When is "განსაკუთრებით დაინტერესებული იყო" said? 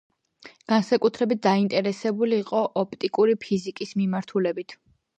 0.71-2.65